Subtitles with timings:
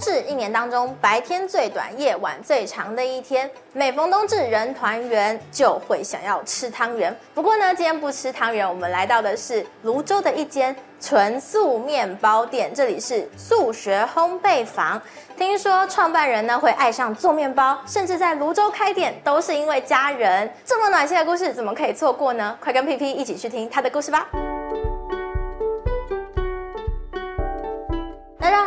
[0.00, 3.48] 至，一年当中白天最短、夜晚最长的一天。
[3.72, 7.14] 每逢冬至，人团圆，就会想要吃汤圆。
[7.34, 15.00] 不过呢，今天不吃汤圆，我们来到的是泸州的一间纯素面包店，这里是素学烘焙坊。
[15.36, 20.50] 听说创办人呢会爱上做面包，甚至在泸州开店都是因为家人。
[20.64, 22.56] 这么暖心的故事，怎么可以错过呢？
[22.60, 24.28] 快跟 PP 一起去听他的故事吧。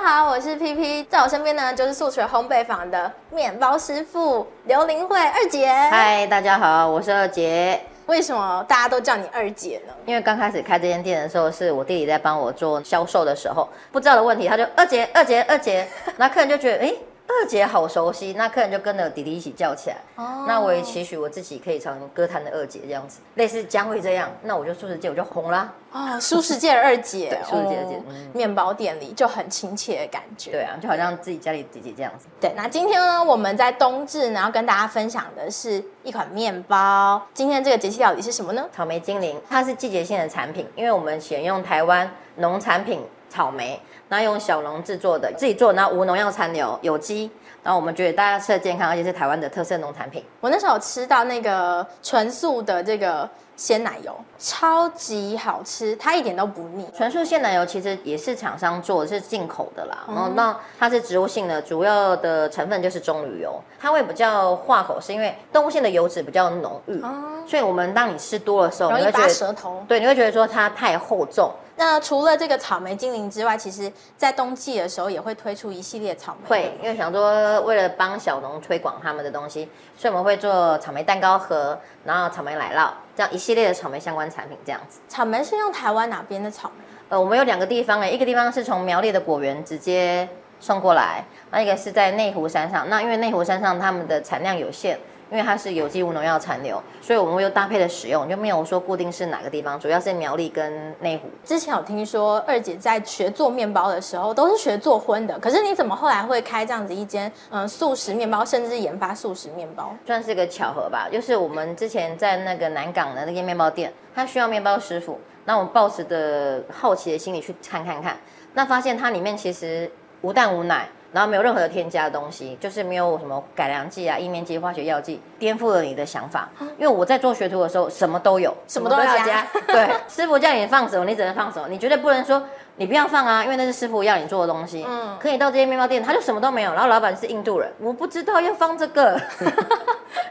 [0.06, 5.66] 好，我是 PP，在我身边呢就是素学烘焙坊的面包师傅刘玲慧二姐。
[5.66, 7.80] 嗨，大家好，我是二姐。
[8.08, 9.94] 为什么大家都叫你二姐呢？
[10.06, 16.94] 因为刚开始开这间店的时候，是我弟弟在帮我做销售的时候，不知道的问题，他就二姐、二姐、二姐，那客人就觉得，哎。
[17.42, 19.98] 二姐好熟悉，那客人就跟着弟弟一起叫起来。
[20.16, 25.74] 哦，那我也期许我自己可以成歌坛的二姐这样子，类似江蕙这样，那我就舒适界我就红啦。
[25.92, 30.52] 哦，舒适界的二姐， 对，素食界的二姐，嗯，面包店里就很亲切的感觉。
[30.52, 32.28] 对啊，就好像自己家里姐姐这样子。
[32.40, 37.22] 对，那今天呢，我们在冬至呢，要跟大家分享的是一款面包。
[37.34, 38.66] 今天这个节气到底是什么呢？
[38.76, 43.02] 草莓精灵，它是季节性的产品，因为我们选用台湾农产品
[43.34, 43.80] 草莓。
[44.10, 47.32] 那用小农制作的，自己做，然后无农药残留，有机，
[47.64, 50.24] 然后我们觉得大家吃的健康，而且是台湾的特色农产品。
[50.40, 56.88] 我那时候吃到那个纯素的这个鲜奶油，超级好吃，它一点都不腻。
[56.96, 60.04] 纯素鲜奶油其实也是厂商做的，是进口的啦。
[60.08, 67.00] 然后那它是植物性的，主要的成分就是棕榈油，它会比较化口，是因为动物性的油脂比较浓郁，
[67.48, 69.84] 所以我们当你吃多的时候，容易拔舌头。
[69.88, 71.52] 对，你会觉得说它太厚重。
[71.76, 76.48] 那除了这个草莓精灵之外，其实在冬季的时候也会推出一系列草莓。
[76.48, 79.68] 会，因为想说为了帮小农推广他们的东西，
[79.98, 85.00] 所以我们会做草莓蛋糕盒，然后草莓奶酪，这样一系列的草莓相关产品这样子。
[85.08, 86.84] 草莓是用台湾哪边的草莓？
[87.10, 90.28] 呃，我们有两个地方诶，一个地方是从苗栗的果园直接
[90.60, 92.90] 送过来，那一个是在内湖山上。
[92.90, 95.00] 那因为内湖山上他们的产量有限。
[95.34, 101.24] 因为它是有机无农药残留，所以我们会有搭配的使用，就没有说固定是哪个地方，主要是苗栗跟内湖。
[101.44, 109.92] 之前有听说二姐在学做面包的时候都是学做荤的，可是你怎么后来会开这样子一间嗯素食面包，甚至是研发素食面包？
[110.06, 111.10] 算是个巧合吧。
[111.12, 118.16] 就是我们之前在那个南港的那间面包店，它需要面包师傅，那我们抱持的好奇的心理去看看看，
[118.54, 119.90] 那发现它里面其实
[120.22, 120.88] 无蛋无奶。
[121.14, 126.50] 然后没有任何的添加的东西，就是没有什么改良剂啊、抑面剂、化学药剂，颠覆了你的想法。
[126.60, 129.46] 因为我在做学徒的时候，什么都有，什么都要加。
[129.68, 132.42] 对，师傅叫你放什么，你只能放什么，你绝对不能说
[132.78, 134.84] 你不要放啊，因为那是师傅要你做的东西。
[134.90, 135.16] 嗯。
[135.20, 139.22] 可以到这些面包店，他就什么都没有，然后老板是印度人，我不知道要放这个。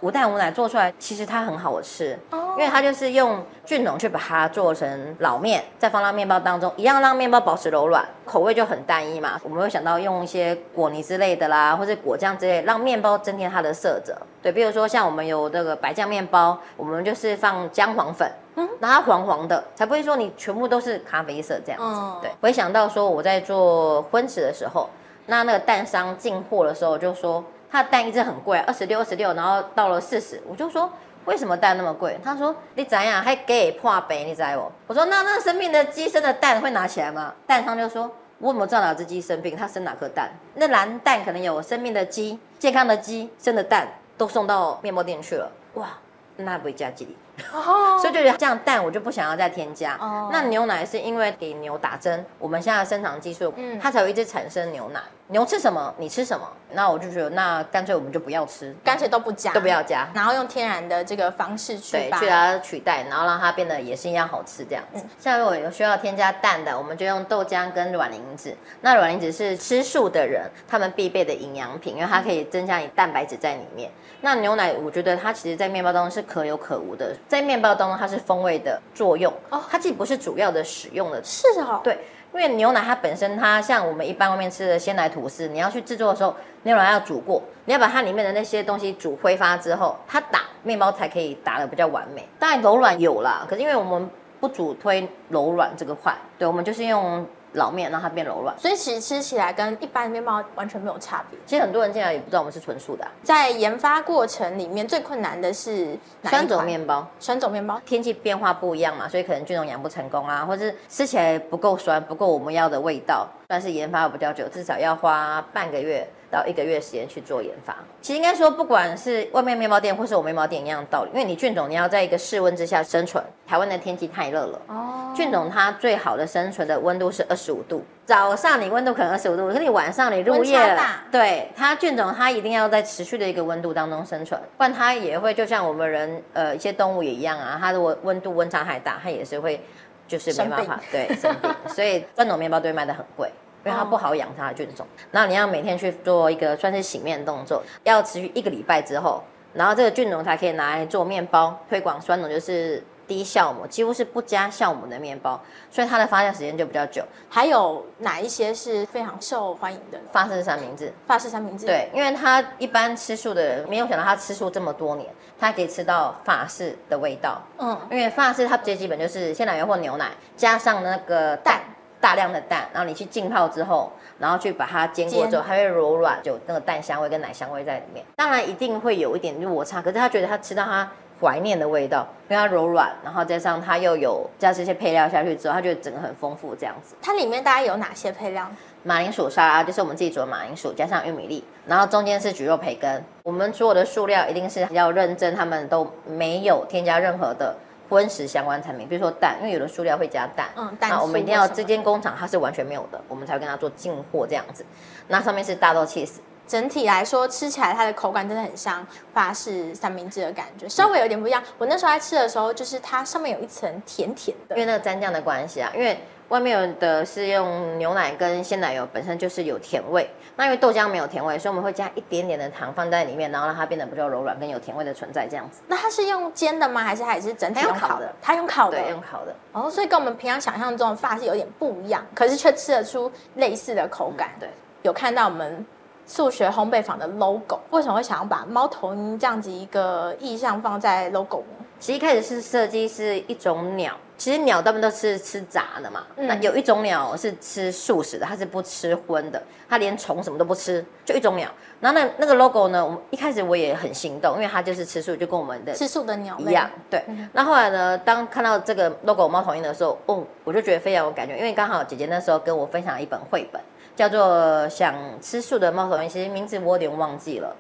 [0.00, 9.38] 无蛋无奶做出来，其实它很好吃，因为它就是用菌种去把它做成老面，再放到面包当中，一样让面包保持柔软，口味就很单一嘛。
[9.44, 14.16] 我们会想到用一些果泥之类的啦，或者果酱之类，让面包增添它的色泽。
[14.40, 22.00] 对，比如说像我们有这个白酱面包，我们就是放姜黄粉，嗯，让它黄黄的，才不会说你全部都是咖啡色这样子。
[22.22, 24.88] 对，我会想到说我在做婚食的时候，
[25.26, 27.44] 那那个蛋商进货的时候就说。
[27.74, 30.92] 他的蛋一直很贵，二十六、二十六，然后到了四十，我就说
[31.24, 32.20] 为什么蛋那么贵？
[32.22, 34.70] 他说你怎样还给破杯，你知我？
[34.86, 37.32] 我说那那生病的鸡生的蛋会拿起来吗？
[37.46, 38.10] 蛋商就说
[38.42, 39.56] 我怎么知道哪只鸡生病？
[39.56, 40.28] 它生哪颗蛋？
[40.56, 43.86] 那蓝蛋可能有生命的鸡、健康的鸡生的蛋
[44.18, 45.90] 都送到面包店去了，哇，
[46.38, 47.16] 那不会加鸡
[47.52, 49.96] 哦， 所以就觉得这样蛋我就不想要再添加。
[50.00, 55.00] 哦，那牛奶是因为给牛打针，我们现在的生长激素，嗯，它才会一直产生牛奶。
[55.28, 65.00] 牛吃什么，你吃什么，那我就觉得那干脆我们就不要吃，干脆都不加，都不要加，然后用天然的这个方式去对去它取代，然后让它变得也是一样好吃这样子。
[65.02, 68.54] 嗯，像如果有需要添加蛋的，我们就用豆浆跟卵磷脂。
[68.82, 73.90] 那卵磷脂是吃素的人他们必备的营养品，因为它可以增加你蛋白质在里面。
[74.20, 81.98] 那牛奶，我觉得它其实在面包当中是可有可无的，在面包当中它是风味的作用哦，它既不是主要的使用的，是哦，对。
[82.34, 92.26] 因为牛奶它本身，它像我们一般外面吃的鲜奶吐司，你要去制作的时候，牛奶要煮过，你要把它里面的那些东西煮挥发之后，它打面包才可以打的比较完美。
[92.38, 94.08] 当然柔软有啦，可是因为我们
[94.40, 97.26] 不主推柔软这个块，对，我们就是用。
[97.54, 101.38] 老面让它变柔软，所以其实吃起来跟一般的面包完全没有差别。
[101.44, 103.10] 其实很多人进来也不知道我们是纯素的啊。
[103.22, 107.06] 在研发过程里面最困难的是酸种面包。
[107.20, 117.76] 酸种面包，天气变化不一样嘛，所以可能菌种养不成功啊，或者是吃起来不够酸，不够我们要的味道，但是研发比较久，至少要花半个月到一个月时间去做研发。
[118.00, 123.22] 其实应该说，不管是外面面包店或是我面包店一样的道理，因为你菌种你要在一个室温之下生存。
[123.46, 127.84] 台湾的天气太热了，哦，菌种它最好的生存的温度是二十五度。
[128.06, 139.60] 早上你温度可能二十五度，可是你晚上你入夜了，对它菌种它一定要在持续的一个温度当中生存，不然它也会就像我们人呃一些动物也一样啊，它的温温度温差太大，它也是会
[140.08, 143.30] 就是没办法对生病，所以专种面包都会卖得很贵。
[143.64, 149.22] 因为它不好养它的菌种，然后你要每天去做一个算是洗面动作，要持续一个礼拜之后，
[149.54, 157.04] 然后这个菌种才可以拿来做面包，推广酸种就是低酵母，几乎是不加酵母的面包，所以它的发酵时间就比较久。
[157.28, 160.00] 还有哪一些是非常受欢迎的？
[160.12, 167.40] 法式三明治，法式三明治，对，因为它一般吃素的人没有想到它吃素这么多年，它可以吃到法式的味道。
[167.58, 171.60] 嗯，因为法式它最基本就是鲜奶油或牛奶加上那个蛋。
[172.02, 178.04] 大量的蛋，然后你去浸泡之后，然后去把它煎过之后，它会柔软，就那个蛋香味跟奶香味在里面。
[178.16, 180.90] 当然一定会有一点落差，可是他觉得他吃到他
[181.20, 186.96] 怀念的味道，因为它柔软，然后加上它又有加这些配料下去之后，他觉得整个很丰富这样子。
[187.00, 188.50] 它里面大概有哪些配料？
[188.82, 193.04] 马铃薯沙拉就是我们自己煮的马铃薯，加上玉米粒，然后中间是蒟蒻培根。
[193.22, 197.54] 我们所有的素料一定是要认证，他们都没有添加任何的。
[197.92, 204.64] 荤食相关产品，比如说蛋，因为有的塑料会加蛋，嗯，蛋，那我们一定要这间工厂它是完全没有的，我们才会跟它做进货这样子。
[205.08, 211.42] 那上面是大豆起司，整体来说吃起来它的口感真的很像法式三明治的感觉，稍微有点不一样。
[211.42, 215.98] 嗯、我那时候在吃的时候，就是它上面有一层甜甜的，因为那个蘸酱的关系啊，因为。
[216.28, 220.08] 外面有的是用牛奶跟鲜奶油，本身就是有甜味。
[220.34, 225.60] 那因为豆浆没有甜味，所以我们会加一点点的糖放在里面，然后让它变得比较柔软，跟有甜味的存在这样子。
[225.68, 226.82] 那它是用煎的吗？
[226.82, 228.10] 还是它也是整体用烤的？
[228.22, 229.34] 它用烤的，对，用烤的。
[229.52, 234.30] 哦，所以跟我们平常想象中的发是有点不一样，可是却吃得出类似的口感。
[234.36, 234.48] 嗯、对，
[234.82, 235.64] 有看到我们
[236.06, 241.66] 数学烘焙坊的 logo，为什么会想要把猫头鹰这样子一个意象放在 logo 呢？
[241.78, 243.94] 其实一开始是设计是一种鸟。
[244.18, 251.48] 其实鸟大部分都是吃杂的嘛，嗯、那有一种鸟是吃素食的，它是不吃荤的，它连虫什么都不吃，就一种鸟。
[251.80, 256.70] 然后那那个 logo 呢，我们一开始我也很心动，因为它就是吃素，就跟我们的吃素的鸟一样。
[256.88, 257.02] 对。
[257.08, 263.60] 嗯、那后来呢，当看到这个 logo 猫头鹰的时候，哦，我就觉得非常有感觉，因为刚好姐姐那时候跟我分享一本绘本，
[263.96, 264.36] 叫做
[264.68, 267.56] 《想吃素的猫头鹰》，其实名字我有点忘记了。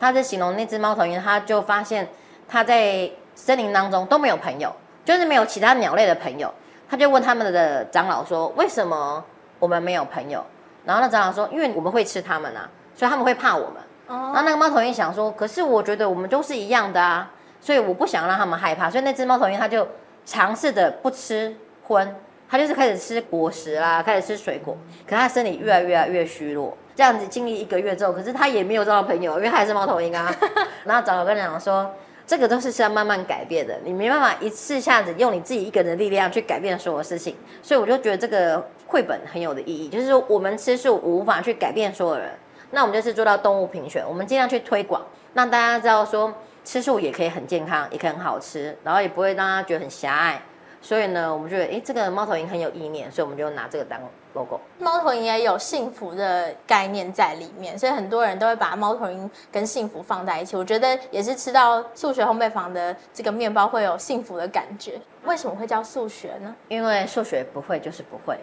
[0.00, 2.08] 它是形容那只猫头鹰，它就发现
[2.48, 4.72] 它在森林当中都没有朋友。
[5.06, 6.52] 就是没有其他鸟类的朋友，
[6.90, 9.24] 他就问他们的长老说：“为什么
[9.60, 10.44] 我们没有朋友？”
[10.84, 13.74] 然后那长老说：“因为我们会吃他们啊，所以他们会怕我们。”
[14.08, 14.32] 哦。
[14.34, 17.30] 然后那个猫头鹰想说：“可是我觉得我们都是一样的啊，
[17.60, 19.86] 所以我不想让他们害怕。”所以那只猫头鹰它就
[20.24, 22.16] 尝试着不吃荤，
[22.48, 24.76] 它就是开始吃果实啦，开始吃水果。
[25.06, 30.34] 可是它身体越来越来越虚弱，这样子经历一个月之后，可是它也没有交到朋友，因为它还是猫头鹰啊。
[30.82, 31.88] 然后长老跟长老说。
[32.26, 42.30] 这个都是需要慢慢改变的，你没办法一次下子用你自己一个人的力量去改变所有事情，所以我就觉得这个绘本很有的意义，就是说我们吃素无法去改变所有人，
[42.72, 45.00] 那我们就是做到动物评选，我们尽量去推广，
[45.34, 46.34] 让大家知道说
[46.64, 50.42] 吃素也可以很健康，也可以很好吃，然后也不会让大家觉得很狭隘。
[50.86, 53.98] 所以呢，我们觉得，哎，这个猫头鹰很有意念，所以我们就拿这个当
[54.34, 54.60] logo。
[54.78, 60.56] 猫头鹰也有幸福的概念在里面，所以很多人都会把猫头鹰跟幸福放在一起。
[60.56, 64.92] 我觉得也是吃到数学烘焙坊的这个面包会有幸福的感觉。
[65.24, 66.54] 为什么会叫数学呢？
[66.68, 68.38] 因为数学不会就是不会，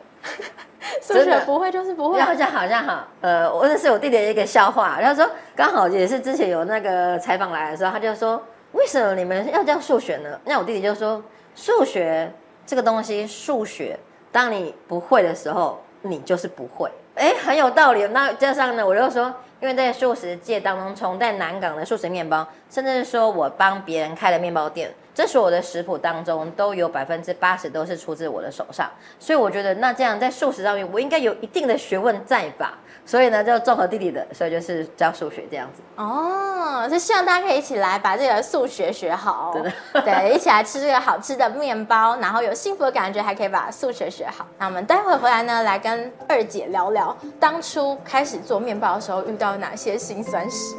[1.01, 2.19] 数学不会就是不会。
[2.19, 10.38] 然后就好像哈，呃，我认识我弟弟的一个笑话，他说刚好也是之前有那个采访来的时候，他就说，为什么你们要叫数学呢？
[10.43, 11.23] 那我弟弟就说。
[11.55, 12.31] 数学
[12.65, 13.98] 这个东西，数学，
[14.31, 16.89] 当你不会的时候，你就是不会。
[17.15, 18.05] 哎，很有道理。
[18.07, 19.31] 那加上呢，我就说，
[19.62, 28.89] 因为在素食界当中，从在南港的素食面包，甚至是说我帮别人开的面包店，这所有的食谱当中，都有百分之八十都是出自我的手上。
[29.19, 32.79] 所以我觉得，那这样在素食上面，我应该有一定的学问在吧？
[33.05, 35.81] 所以呢，就综合弟弟的，所以就是教数学这样子。
[35.98, 39.53] 哦，就希望大家可以一起来把这个数学学好，
[39.91, 44.45] 对，对，一起来吃这个好吃的面包，然后有幸福的感觉，还可以把数学学好。
[44.57, 50.75] 那我们待会回来呢，来跟二姐聊聊当初开始做面包的时候遇到哪些辛酸事。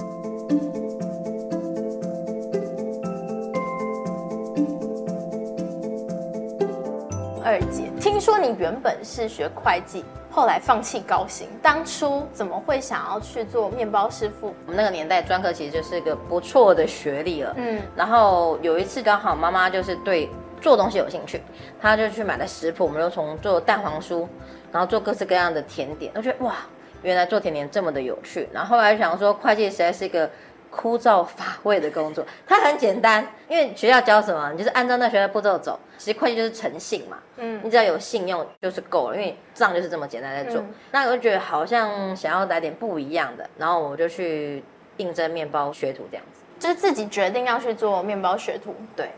[7.45, 10.02] 二姐，听说你原本是学会计。
[10.35, 14.53] 后来放弃高薪，当初怎么会想要去做面包师傅？
[14.67, 17.55] 我们那个年代专科其实就是一个不错的学历了。
[17.57, 20.29] 嗯，然后有一次刚好妈妈就是对
[20.61, 21.41] 做东西有兴趣，
[21.81, 24.26] 她就去买了食谱，我们又从做蛋黄酥，
[24.73, 26.57] 然后做各式各样的甜点，我觉得哇，
[27.05, 28.49] 原来做甜点这么的有趣。
[28.53, 30.29] 然后后来想说，会计实在是一个
[30.75, 32.25] 枯燥乏味的工作。
[32.47, 35.78] 它很简单，因为学校教什么，你就是按照那学校步骤走。
[35.97, 40.61] 其实会计就是诚信嘛，嗯，你只要有信用就是够了，因为账就是这么简单在做。
[40.61, 44.62] 嗯、那我就觉得好像想要来点不一样的，然后我就去
[44.97, 48.75] 应征面包学徒这样子，就是自己决定要去做面包学徒。
[48.95, 49.11] 对。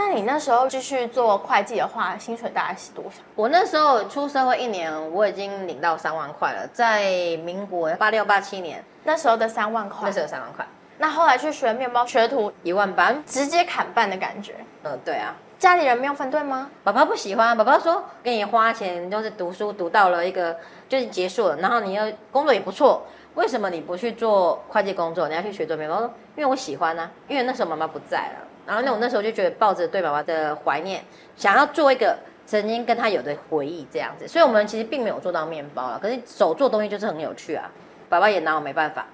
[0.00, 3.20] 那你那时候继续做会计的话，薪水大概是多少？
[3.34, 7.02] 我那时候出社会一年，我已经领到三万块了，在
[7.38, 10.64] 民国八六八七年，那时候的三万块，那时候三万块。
[10.98, 14.54] 那后来去学面包学徒，一万八，直接砍半的感觉。
[14.82, 15.34] 嗯，对啊。
[15.58, 16.70] 家里人没有反对吗？
[16.84, 20.56] 爸爸不喜欢，爸爸说给你花钱，就是读书读到了一个
[20.88, 26.02] 就是结束了，然后你又工作也不错，为什么你不去做会计工作，你要去学做面包？
[26.36, 28.46] 因为我喜欢啊，因为那时候妈妈不在了。
[28.66, 31.02] 然后那我那时候就觉得抱着对妈妈的怀念，
[31.36, 35.98] 想要做一个曾经跟她有的回忆这样子，所以我们其实并没有做到面包了。
[36.00, 37.68] 可是手做东西就是很有趣啊，
[38.08, 39.06] 爸爸也拿我没办法。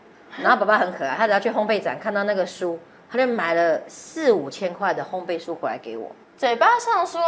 [0.42, 2.78] 然后爸爸很可爱，他只要去烘焙展看到那个书，
[3.10, 6.10] 他就买了四五千块的烘焙书回来给我。
[6.36, 7.20] 嘴巴上说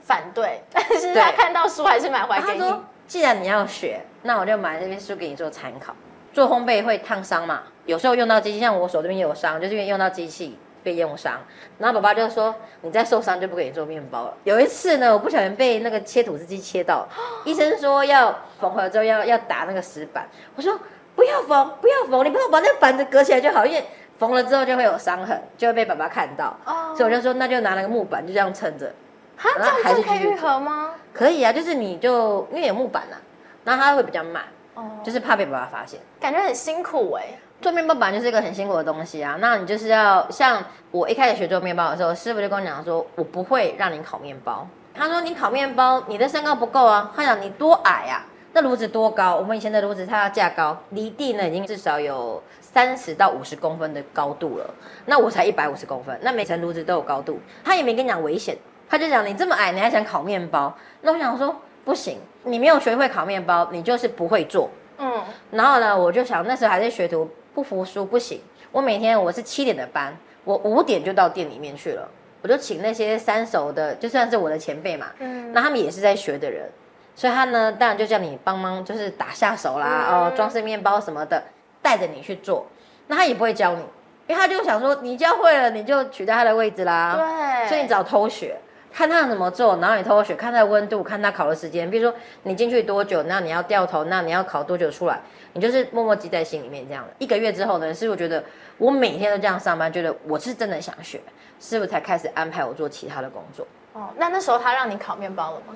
[0.00, 2.60] 反对，但是他看到书还是买回来给你。
[2.60, 5.94] 他说，既然你要学，那我就买这边书给你做参考。
[6.32, 10.58] 做烘焙会烫伤嘛，有时候用到机器，像我手这边也有伤，就是因为用到机器。
[10.84, 11.38] 被用伤，
[11.78, 12.52] 然后爸爸就说
[12.82, 17.06] ：“你再受伤就不给你做面包了。”有一次呢，我不小心被那个切吐司机切到，
[17.46, 20.26] 医生说要缝合之后要要打那个石板，
[20.56, 20.76] 我说
[21.22, 23.86] 不要缝，不要缝，你帮我把那个板子隔起来就好，因为
[24.18, 26.52] 缝了之后就会有伤痕，就会被爸爸看到。
[26.64, 28.92] 哦，所以我就说那就拿那个木板就这样撑着。
[29.36, 30.94] 哈，这样还是可以愈合吗？
[31.14, 33.22] 可以啊，就是你就因为有木板呐、啊，
[33.62, 34.42] 然后它会比较慢，
[34.74, 37.38] 哦，就是怕被爸爸发现，感觉很辛苦哎、欸。
[37.60, 40.60] 做面包本来就是一个很辛苦的东西啊，那你就是要像
[40.90, 44.66] 我一开始学做面包的时候，师傅就跟我讲说，我不会让你烤面包。
[44.92, 47.12] 他说你烤面包，你的身高不够啊。
[47.14, 48.26] 他讲你多矮啊？
[48.52, 49.36] 那炉子多高？
[49.36, 54.74] 我们以前的炉子它要架高，离地呢已经至少有三十到五十公分的高度了。
[55.06, 57.40] 那我才一百五十公分，那每层炉子都有高度。
[57.64, 58.56] 他也没跟你讲危险，
[58.88, 60.76] 他就讲你这么矮，你还想烤面包？
[61.00, 61.54] 那我想说
[61.84, 64.70] 不行，你没有学会烤面包，你就是不会做。
[64.98, 67.28] 嗯，然后呢，我就想那时候还是学徒。
[67.54, 68.40] 不服输不行，
[68.70, 72.08] 我每天我是七点的班，我五点就到店里面去了，
[72.40, 76.66] 我就请那些三手的，就算是我的前辈嘛，嗯，那他们也是在学的人，
[77.14, 81.42] 所以他呢，当然就叫你帮忙，就是打下手啦，嗯、哦，装饰面包什么的，
[81.80, 82.66] 带着你去做，
[83.06, 83.80] 那他也不会教你，
[84.26, 88.56] 因为他就想说你教会了，你就取代他的位置啦，对，所以你只要偷学。
[88.94, 91.90] 看他怎么做，然后你偷偷学，看他的温度，看他烤的时间。
[91.90, 95.18] 比如说你进去多久，那你要掉头，那你要烤多久出来？
[95.54, 97.10] 你就是默默记在心里面这样的。
[97.18, 98.44] 一个月之后呢，师傅觉得
[98.76, 101.18] 我每天都这样上班，觉得我是真的想学，
[101.58, 103.66] 师傅才开始安排我做其他的工作。
[103.94, 105.74] 哦，那那时候他让你烤面包了吗？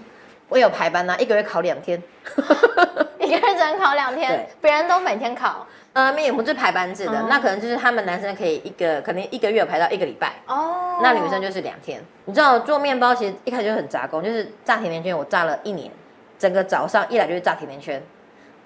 [0.48, 2.02] 我有排班呐、啊，一个月考两天，
[3.20, 5.66] 一个月只能考两天，别人都每天考。
[5.92, 10.34] 呃，没有，不是排班制的，嗯、那可能就是他们男生可以一个，可能一个月排到一个礼拜。
[10.46, 11.98] 哦，那女生就是两天。
[12.26, 15.90] 你知道做面包其实一开始就很杂工，就是炸甜甜圈，我炸了一年，
[16.38, 18.02] 整个早上一来就是炸甜甜圈，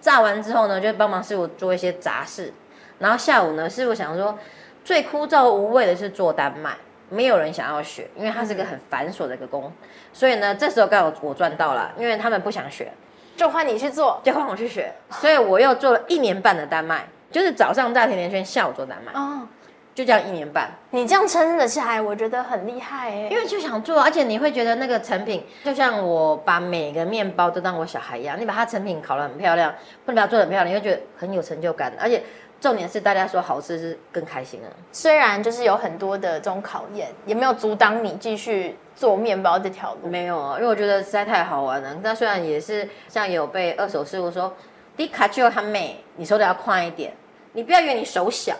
[0.00, 2.52] 炸完之后呢，就帮忙师傅做一些杂事，
[2.98, 4.36] 然后下午呢，师傅想说
[4.84, 6.76] 最枯燥无味的是做丹麦，
[7.10, 9.72] 没有人想要学，因为它是个很繁琐的一个工，嗯、
[10.14, 12.90] 所以呢，这时候刚好我赚到了，因为他们不想学，
[13.36, 17.04] 就换你去做，就换我去学，所以我又做了一年半的丹麦。
[17.32, 19.46] 就是早上炸甜甜圈，下午做丹麦，哦，
[19.94, 20.68] 就这样一年半。
[20.90, 23.28] 你这样撑得下来，我觉得很厉害哎。
[23.30, 29.72] 因为就想做，而且你会觉得那个成品，就像我把每个面包都当我小孩一样，你把它成品烤得很漂亮，
[30.04, 31.92] 或者把它做得很漂亮，你会觉得很有成就感。
[32.00, 32.20] 而且
[32.60, 34.68] 重点是大家说好吃是更开心啊。
[34.92, 40.08] 虽然就是有很多的这种考验，也没有阻挡你继续做面包这条路。
[40.08, 41.98] 没有啊，因为我觉得实在太好玩了。
[42.02, 44.54] 那虽然也是像有被二手师傅说，
[44.96, 47.12] 迪卡丘很美，你说的要快一点。
[47.52, 48.54] 你不要以为你手小，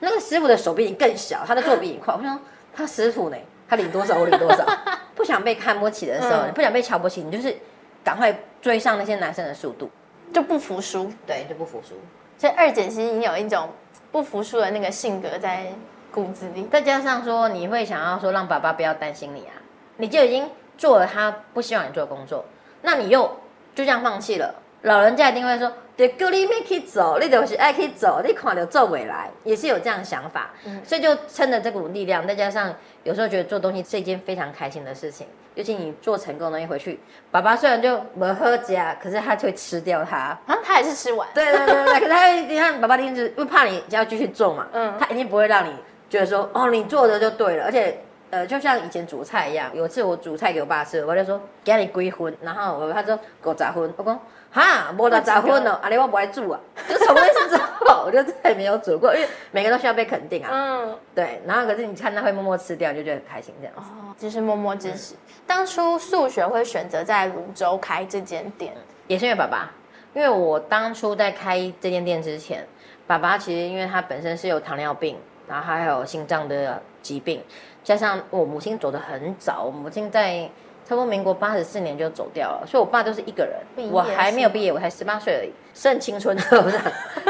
[0.00, 2.12] 那个师傅的手比你更小，他的做比你快。
[2.12, 2.38] 我说
[2.74, 3.36] 他师傅呢，
[3.68, 4.66] 他领多少我领多少。
[5.14, 7.56] 不想被看不起的时候，嗯、你不想被瞧不起，你就是
[8.04, 9.90] 赶快追上那些男生的速度，
[10.34, 11.10] 就不服输。
[11.26, 11.94] 对，就不服输。
[12.38, 13.68] 所以二姐其实你有一种
[14.12, 15.66] 不服输的那个性格在
[16.12, 19.54] 骨子里，再加上说你会想要说让爸爸不要担心你啊，
[19.96, 22.44] 你就已经做了他不希望你做的工作，
[22.82, 23.22] 那你又
[23.74, 25.72] 就这样放弃了，老人家一定会说。
[25.96, 30.50] 对，叫你没去走，你就是爱去走，你看到做未来，也是有这样的想法，
[30.84, 32.70] 所以就撑着这股力量，再加上
[33.02, 37.00] 有时候觉得做东西是一件非常开心的事情，尤其你做成功了，一回去，
[37.32, 45.74] 爸爸虽然就没喝家，可是他就会吃掉它，啊，他也是吃完，对对对对， 可是他会，你看爸爸一定是，因为怕你要继续做嘛，嗯，他一定不会让你
[46.08, 48.00] 觉得说，哦，你做的就对了，而且。
[48.28, 54.20] 呃，就像以前煮菜一样，有一次我煮菜给我爸吃，我就说给你归分，然后我他说给我砸分，我说
[54.50, 56.58] 哈，没得砸分了，阿里我不爱煮啊，
[56.90, 57.62] 就从那次之后，
[58.06, 60.48] 我就再也没有煮过，因为每个都需要被肯定啊。
[60.52, 61.42] 嗯，对。
[61.44, 63.90] 然后可是你看他会默默吃掉，就觉得很开心这样子。
[63.90, 65.14] 哦，就是默默支持。
[65.14, 68.72] 嗯、当初数学会选择在泸州开这间店，
[69.08, 69.72] 也是因为爸爸。
[70.14, 72.64] 因为我当初在开这间店之前，
[73.06, 77.42] 爸爸其实因为他本身是有糖尿病，然后还有心脏的疾病，
[77.84, 80.48] 加上我母亲走得很早，我母亲在。
[80.88, 86.78] 差不多民国八十四年就走掉了，所以我爸都是一个人，我还没有毕业，我才十八岁而已，剩青春是 不是？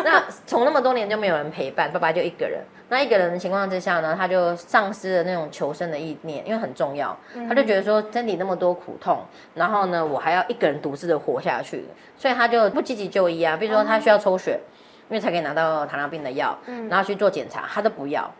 [0.04, 2.60] 那从那么多年就没有人陪伴，爸爸就一个人。
[2.88, 7.16] 那一个人的情况之下呢，他就丧失了那种求生的意念，因为很重要，
[7.48, 9.18] 他就觉得说身体那么多苦痛，
[9.54, 11.84] 然后呢，我还要一个人独自的活下去，
[12.18, 13.56] 所以他就不积极就医啊。
[13.56, 14.60] 比如说他需要抽血，
[15.08, 16.56] 因为才可以拿到糖尿病的药，
[16.88, 18.30] 然后去做检查，他都不要。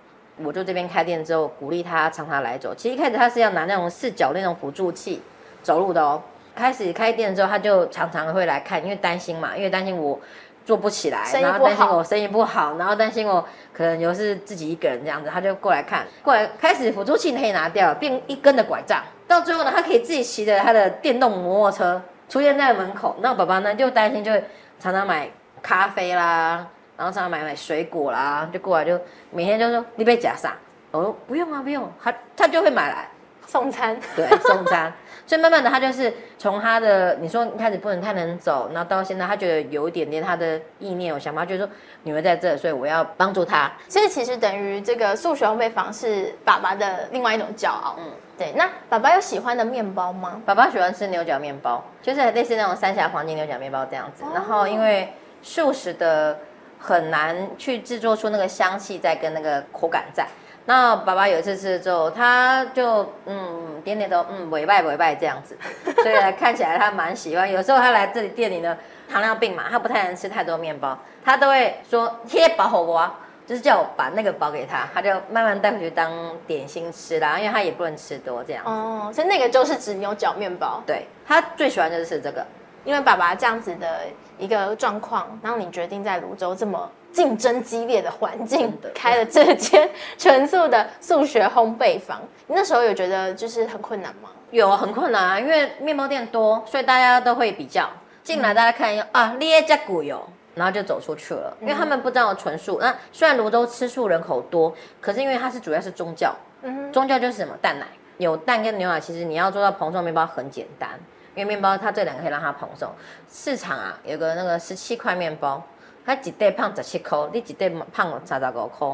[0.45, 2.75] 我就这边开店之后，鼓励他常常来走。
[2.75, 5.23] 其实一开始他是要拿那种四脚那种辅助器
[5.62, 6.23] 走路的哦。
[6.55, 10.19] 开始开店之后，他就常常会来看，因为担心嘛，因为担心我
[10.64, 16.07] 做不起来，然后担心我生意不好，然后担心我可能又是自己一个人这样子，他就过来看。
[16.23, 23.16] 过来开始辅助器可以拿掉，变一根的拐杖，到最后呢，他可以自己骑着他的电动摩托车出现在门口。
[23.21, 24.43] 那我爸爸呢就担心，就会
[24.81, 25.28] 常常买
[25.62, 26.66] 咖啡啦。
[26.97, 28.99] 然后上来买买水果啦，就过来就
[29.31, 30.55] 每天就说你被夹啥？
[30.93, 33.09] 我说不用啊，不用，他他就会买来
[33.47, 34.91] 送餐，对，送餐。
[35.26, 41.69] 所以慢慢的他就是从他的你说一开始不能太能走，然后到现在他觉得有一点点他的意念有想法，就是说
[42.05, 43.71] 女儿在这，所以我要帮助他。
[43.88, 47.97] 所以其实等于这个素学烘焙坊是爸爸的另外一种骄傲。
[47.99, 48.05] 嗯，
[48.38, 48.53] 对。
[48.53, 50.41] 那爸爸有喜欢的面包吗？
[50.47, 54.23] 爸爸喜欢吃牛角面包，就是类似那种三峡黄金牛角面包这样子。
[54.23, 55.12] 哦、然后因为
[55.43, 56.38] 素食的。
[56.87, 60.25] 很难去制作出那个香气在跟那个口感在。
[60.69, 65.57] 那爸爸有一次吃之后，他就嗯点点头，嗯委拜委拜这样子，
[66.02, 67.50] 所以看起来他蛮喜欢。
[67.50, 68.76] 有时候他来这里店里呢，
[69.09, 73.09] 糖尿病嘛，他不太能吃太多面包，他都会说贴薄火锅，
[73.47, 76.11] 就是叫我把那个包给他，他就慢慢带回去当
[76.47, 78.64] 点心吃啦，因为他也不能吃多这样。
[78.64, 80.83] 哦，所以那个就是指牛角面包。
[80.85, 82.45] 对，他最喜欢就是吃这个。
[82.87, 84.00] 因为爸爸这样子的
[84.38, 92.23] 一个状况，让你决定在泸州这么竞争激烈的环境开了这间纯素的素学烘焙坊。
[92.47, 94.30] 你 那时候有觉得就是很困难吗？
[94.52, 97.91] 有，很困难啊，因为面包店多，所以大家都会比较
[98.23, 102.78] 进来，大家看一下、嗯、啊，列家古油，然后就走出去了，因为他们不知道纯素。
[102.80, 106.32] 那虽然泸州吃素人口多，可是因为它是主要是宗教，
[106.63, 107.87] 嗯，宗教就是什么蛋奶，
[108.19, 110.91] 有蛋跟牛奶，其实你要做到蓬松面包很简单。
[111.37, 112.91] 因为面包它这两个可以让它蓬松，
[113.31, 115.63] 市场啊有个那个十七块面包，
[116.05, 118.89] 它一袋胖十七块，你一袋胖三十五块，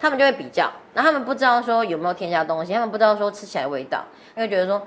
[0.00, 4.04] 他们就会比较，然后他们不知道说有没有添加东西，他们不知道说吃起来味道，
[4.36, 4.80] 因为觉得说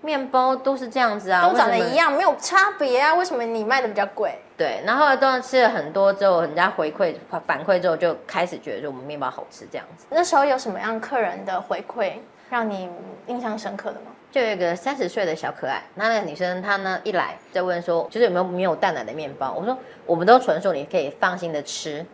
[0.00, 4.38] 面包都是这样子啊，都长得一样，没有差别啊，为什么你卖的比较贵？
[4.56, 7.14] 对，然后都吃了很多之后，人家回馈
[7.46, 10.06] 反馈之后，就开始觉得说我们面包好吃这样子。
[10.10, 12.14] 那时候有什么样客人的回馈
[12.50, 12.88] 让你
[13.26, 14.12] 印象深刻的吗？
[14.30, 19.52] 就有一个三十岁的小可爱，那那个女生她呢一来就问说，就是有没有没有蛋奶的面包？
[19.52, 22.04] 我说我们都纯素，你可以放心的吃。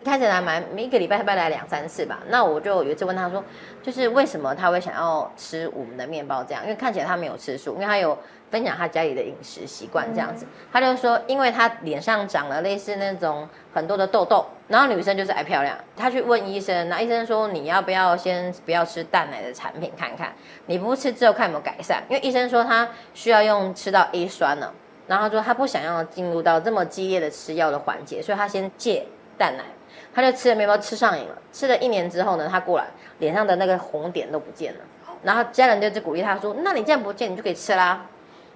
[0.00, 2.20] 一开始来买，每一个礼拜大概来两三次吧。
[2.28, 3.42] 那我就有一次问她说，
[3.82, 6.62] 就是为什么她会想要吃我们的面包这样？
[6.62, 8.16] 因为看起来她没有吃素，因为她有。
[8.50, 20.32] 分享他家里的饮食习惯这样子，他就说，因为他脸上长了类似那种很多的痘痘，然后女生就是爱漂亮，他去问医生，那医生说你要不要先不要吃蛋奶的产品看看，
[20.66, 24.74] 你不吃之后看有没有改善，因为医生说他需要用吃到 A 酸了，
[25.06, 29.06] 然后说他不想要进入到这么激烈的吃药的环节，所以他先戒
[29.38, 29.62] 蛋奶，
[30.12, 32.86] 他就吃了面包吃上瘾了，吃了一年之后呢，他过来
[33.20, 34.80] 脸上的那个红点都不见了，
[35.22, 38.04] 然后家人就就鼓励他说，那你这样不见你就可以吃啦。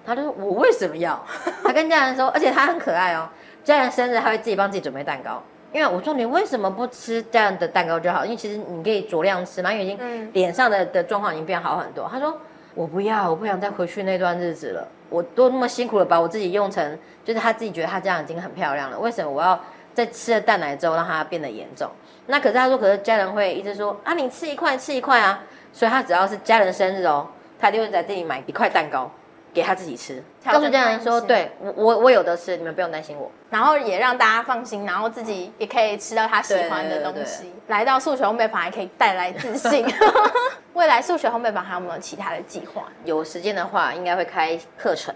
[0.05, 1.19] 他就说：“我为什么要？”
[1.63, 3.27] 他跟家人说，而且他很可爱哦。
[3.63, 5.41] 家人生日他会自己帮自己准备蛋糕，
[5.71, 8.23] 因为我说你为什么不吃这样的蛋糕就好？
[8.23, 12.07] 因为其实你可以酌量吃嘛，因为已经脸上的的状况已经变好很多。
[12.11, 12.39] 他说
[12.75, 14.87] ：“我不要，我不想再回去那段日子了。
[15.09, 18.99] 我都那么辛苦了把我自己用成，就是他自己觉得他这样已经很漂亮了。
[18.99, 19.59] 为什么我要
[19.93, 21.89] 在吃了蛋奶之后让他变得严重？
[22.27, 25.41] 那可是他说，可是家人会一直说啊，你吃一块吃一块啊。
[25.73, 27.27] 所以他只要是家人生日哦，
[27.59, 29.09] 他就会在这里买一块蛋糕。”
[29.55, 37.43] 给他自己吃，告诉家人说：“对我，我我有的吃，你们不用担心我。”然后也让大家放心，然后自己也可以吃到他喜欢的东西。
[37.43, 39.85] 对对对对，来到数学烘焙坊还可以带来自信。
[40.73, 42.83] 未来数学烘焙坊还有没有其他的计划？
[43.05, 45.15] 有时间的话，应该会开课程，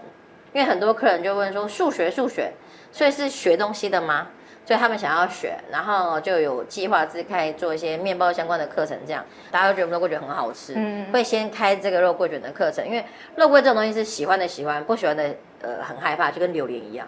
[0.54, 2.50] 因为很多客人就问说：“数学数学，
[2.90, 4.26] 所以是学东西的吗？”
[4.70, 9.24] 所以他们想要学，然后就有计划自己开做一些面包相关的课程，这样。
[9.50, 13.04] 大家都觉得肉桂卷很好吃，嗯，会先开这个肉桂卷的课程，因为
[13.34, 15.24] 肉桂这种东西是喜欢的喜欢，不喜欢的
[15.62, 17.04] 呃很害怕，就跟榴莲一样。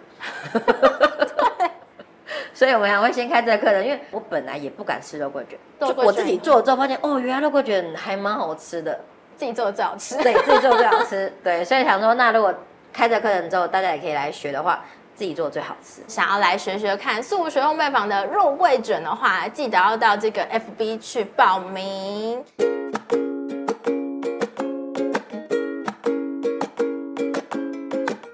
[2.53, 5.57] 所以我们还会先开这个课程，因为我本来也不敢吃肉桂卷，
[5.95, 8.99] 我自己做了之后发现，哦，原来肉桂卷还蛮好吃的，
[9.37, 12.53] 自己做的最好吃，对，自己做的最好吃，对，所以想说，那如果
[12.91, 14.83] 开这个课程之后，大家也可以来学的话，
[15.15, 16.01] 自己做的最好吃。
[16.07, 22.43] 想要来学学看素食烘焙坊的肉桂卷的话，记得要到这个 FB 去报名。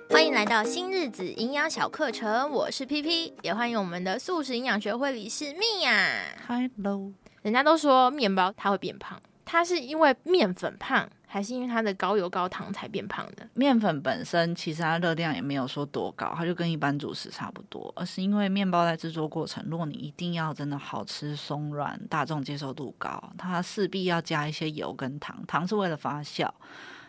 [0.09, 6.21] 欢迎来到新日子营养小课程，我是 PP，也欢迎我们的素食营养学会理事蜜呀。
[6.47, 7.11] Hello，
[7.41, 13.47] 人家都说面包它会变胖，它是因为面粉胖，还是因为它的高油高糖才变胖的？
[13.53, 26.49] 面粉本身其实它热量也没有说多高，它就跟一般主食差不多，而是因为面包在制作过程，如果你一定要真的好吃、松软、大众接受度高，它势必要加一些油跟糖，糖是为了发酵。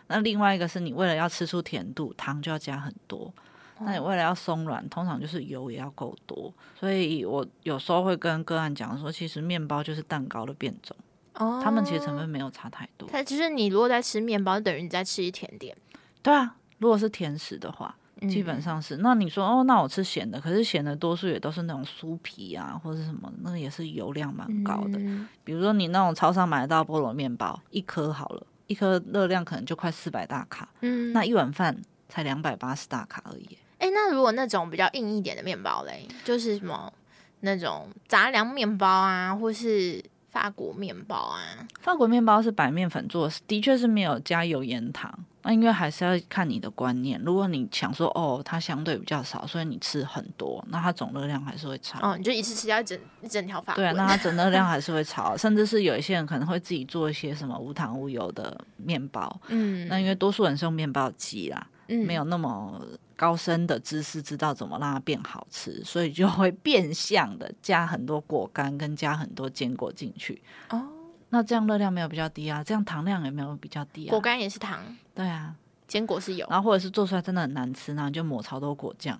[0.05, 3.33] 那另外一个是你为了要吃出甜度，糖就要加很多。
[3.79, 6.53] 那你为了要松软，通常就是油也要够多。
[6.79, 10.95] 所以我有时候会跟个案讲说，其实面包就是蛋糕的变种。
[11.35, 13.07] 哦，他们其实成分没有差太多。
[13.09, 15.75] 它其实你如果在吃面包，等于你在吃一甜点。
[16.21, 17.95] 对啊，如果是甜食的话，
[18.29, 18.97] 基本上是。
[18.97, 24.99] 嗯、那你说哦，那我吃咸的，可是咸的多数也都是那种酥皮啊，或者什么，那个也是油量蛮高的。
[24.99, 28.47] 嗯、比如说你那种超商买得到菠萝面包，一颗好了。
[28.67, 33.57] 一颗热量可能就快四百大卡，嗯，那一碗饭才两百八十大卡而已。
[33.79, 36.93] 哎、欸，那如果那种比较硬一点的面包嘞，就是什么
[37.41, 41.39] 那种杂粮面包啊，或是法国面包啊？
[41.81, 45.13] 法国面包是白面粉做的，的确是没有加油盐糖。
[45.43, 47.19] 那因为还是要看你的观念。
[47.25, 51.99] 如果你想说哦，它相对比较少，所以你吃很多，那它总热量还是会超。
[51.99, 53.73] 哦，你就一次吃掉一整一整条法。
[53.73, 59.41] 对啊，那它总热量还是会超，甚至是有一些人可能会自己做一些什么无糖无油的面包。
[59.47, 62.81] 嗯，那因为多数人是用面包机啦，嗯，没有那么
[63.15, 70.41] 高深的知识，知道怎么让它变好吃，所以就会变相的加很多果干跟加很多坚果进去。
[70.69, 70.87] 哦。
[71.33, 74.11] 那这样热量没有比较低啊，这样糖量也没有比较低啊。
[74.11, 74.79] 果干也是糖，
[75.15, 75.55] 对啊，
[75.87, 79.17] 坚果是有，然后或者是做出来真的很难吃，然后你就抹超多果酱。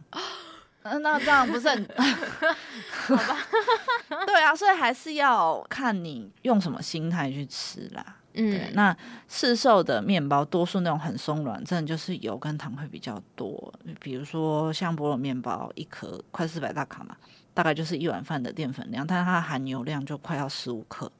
[0.84, 1.88] 那这样不是很？
[3.08, 3.38] 好吧。
[4.26, 8.18] 对啊，所以还是要看你用什么心态去吃啦。
[8.34, 8.96] 嗯，对，那
[9.28, 13.74] 市售的面包多数那种很松软，真的就是油跟糖会比较多。
[14.00, 17.15] 比如说像菠萝面包，一颗快四百大卡嘛，
[17.54, 21.12] 大概就是一碗饭的淀粉量，但是它含油量就快要十五克。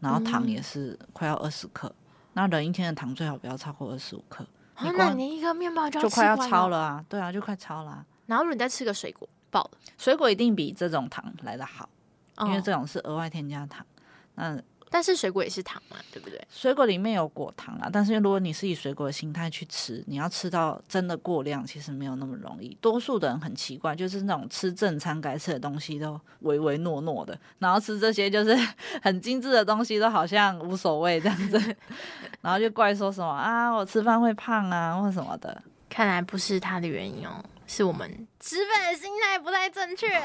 [0.00, 1.94] 然后糖也是快要二十克，嗯、
[2.34, 4.46] 那人一天的糖最好不要超过二十五克。
[4.74, 7.04] 啊、那你一个面包就，就快要超了啊！
[7.08, 8.06] 对啊，就快超了、啊。
[8.26, 9.70] 然后如果你再吃个水果，爆了。
[9.96, 11.88] 水果一定比这种糖来的好，
[12.36, 13.84] 哦、因为这种是额外添加糖。
[14.36, 14.56] 那
[14.90, 16.40] 但是水果也是糖嘛，对不对？
[16.50, 22.76] 水果里面有果糖啊，但是如果你是以水果的心态去吃，你要吃到真的过量，其实没有那么容易。
[22.80, 28.56] 多数的人很奇怪，就是那种吃正餐该吃的东西都唯唯诺诺的，然后吃这些就是
[29.02, 31.58] 很精致的东西都好像无所谓这样子，
[32.40, 35.62] 然后就怪说什么啊，我吃饭会胖啊或什么的。
[35.88, 40.08] 看来不是他的原因哦，是我们吃饭的心态不太正确。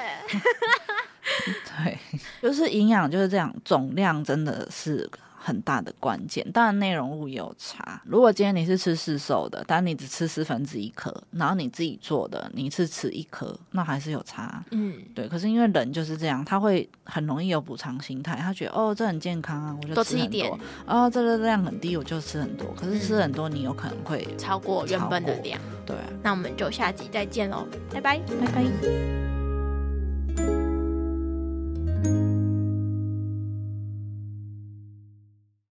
[1.84, 2.00] 对，
[2.42, 5.08] 就是营养就是这样，总量真的是
[5.44, 6.50] 很大的关键。
[6.54, 8.02] 当然内容物也有差。
[8.06, 14.64] 如果今天你是吃市售的，但你只吃四分之一颗，然后你自己做的，你是吃一颗，那还是有差。
[14.72, 15.28] 嗯，对。
[15.28, 20.50] 可是因为人就是这样，他会很容易有补偿心态，他觉得哦这很健康啊，我就吃一点。
[20.86, 22.74] 哦，这热量很低，我就吃很多。
[22.80, 25.60] 可是吃很多，你有可能会超过原本的量。
[25.86, 29.23] 对，那我们就下集再见喽，拜拜，拜拜。